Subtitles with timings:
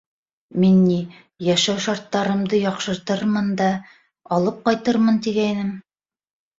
[0.61, 0.95] Мин, ни,
[1.49, 3.71] йәшәү шарттарымды яҡшыртырмын да,
[4.41, 5.75] алып ҡайтырмын, тигәйнем.